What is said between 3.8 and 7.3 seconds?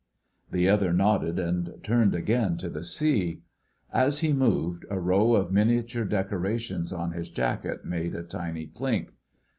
as he moved, a row of miniature decorations on his